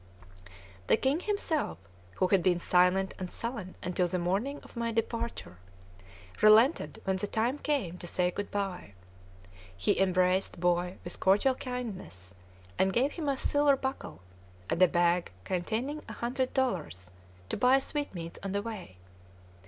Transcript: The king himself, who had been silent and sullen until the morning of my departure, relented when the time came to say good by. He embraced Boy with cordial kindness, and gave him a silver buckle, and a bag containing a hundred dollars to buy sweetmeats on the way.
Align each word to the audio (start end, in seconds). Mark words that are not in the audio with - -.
The 0.87 0.97
king 0.97 1.19
himself, 1.19 1.77
who 2.15 2.25
had 2.29 2.41
been 2.41 2.59
silent 2.59 3.13
and 3.19 3.29
sullen 3.29 3.75
until 3.83 4.07
the 4.07 4.17
morning 4.17 4.59
of 4.63 4.75
my 4.75 4.91
departure, 4.91 5.59
relented 6.41 6.99
when 7.03 7.17
the 7.17 7.27
time 7.27 7.59
came 7.59 7.99
to 7.99 8.07
say 8.07 8.31
good 8.31 8.49
by. 8.49 8.95
He 9.77 9.99
embraced 9.99 10.59
Boy 10.59 10.97
with 11.03 11.19
cordial 11.19 11.53
kindness, 11.53 12.33
and 12.79 12.91
gave 12.91 13.11
him 13.11 13.29
a 13.29 13.37
silver 13.37 13.77
buckle, 13.77 14.21
and 14.71 14.81
a 14.81 14.87
bag 14.87 15.31
containing 15.43 16.01
a 16.09 16.13
hundred 16.13 16.51
dollars 16.55 17.11
to 17.49 17.55
buy 17.55 17.77
sweetmeats 17.77 18.39
on 18.41 18.53
the 18.53 18.63
way. 18.63 18.97